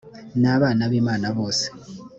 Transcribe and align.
n 0.41 0.43
abana 0.55 0.81
b 0.91 0.93
imana 1.01 1.27
bose 1.37 1.65